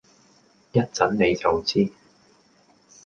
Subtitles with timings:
[0.71, 1.93] 一陣你就知